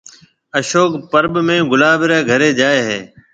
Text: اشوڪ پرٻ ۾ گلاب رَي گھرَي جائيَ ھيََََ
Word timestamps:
اشوڪ 0.57 0.91
پرٻ 1.11 1.33
۾ 1.47 1.55
گلاب 1.71 1.99
رَي 2.09 2.19
گھرَي 2.29 2.49
جائيَ 2.59 2.79
ھيََََ 2.87 2.99